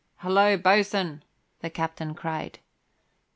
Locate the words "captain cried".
1.69-2.57